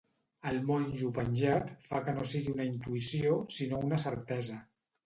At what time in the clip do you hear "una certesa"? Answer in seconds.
3.91-4.61